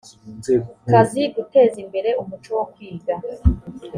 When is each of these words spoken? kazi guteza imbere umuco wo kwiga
kazi 0.91 1.21
guteza 1.35 1.77
imbere 1.83 2.09
umuco 2.21 2.49
wo 2.57 2.65
kwiga 2.73 3.13